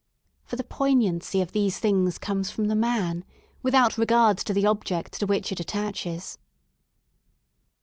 For 0.45 0.55
the 0.55 0.63
poignancy 0.63 1.41
of 1.41 1.51
these 1.51 1.77
things 1.77 2.17
comes 2.17 2.49
from 2.49 2.65
the 2.69 2.75
man, 2.75 3.23
with 3.61 3.75
out 3.75 3.99
regard 3.99 4.39
to 4.39 4.51
the 4.51 4.65
object 4.65 5.19
to 5.19 5.27
which 5.27 5.51
it 5.51 5.59
attaches. 5.59 6.39